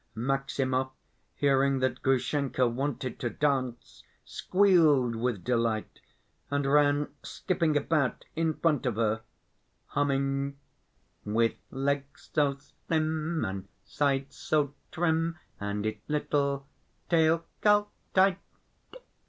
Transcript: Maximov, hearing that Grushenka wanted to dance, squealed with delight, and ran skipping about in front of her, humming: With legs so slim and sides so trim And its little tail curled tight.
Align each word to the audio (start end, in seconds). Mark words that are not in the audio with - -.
Maximov, 0.15 0.89
hearing 1.35 1.77
that 1.77 2.01
Grushenka 2.01 2.67
wanted 2.67 3.19
to 3.19 3.29
dance, 3.29 4.01
squealed 4.25 5.15
with 5.15 5.43
delight, 5.43 5.99
and 6.49 6.65
ran 6.65 7.09
skipping 7.21 7.77
about 7.77 8.25
in 8.35 8.55
front 8.55 8.87
of 8.87 8.95
her, 8.95 9.21
humming: 9.89 10.57
With 11.23 11.53
legs 11.69 12.31
so 12.33 12.57
slim 12.57 13.45
and 13.45 13.67
sides 13.85 14.35
so 14.35 14.73
trim 14.91 15.37
And 15.59 15.85
its 15.85 16.01
little 16.07 16.65
tail 17.07 17.45
curled 17.61 17.89
tight. 18.15 18.39